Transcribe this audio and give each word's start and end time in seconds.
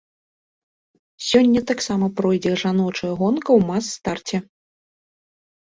Сёння 1.29 1.61
таксама 1.73 2.09
пройдзе 2.21 2.53
жаночая 2.63 3.13
гонка 3.21 3.47
ў 3.59 3.61
мас-старце. 3.71 4.37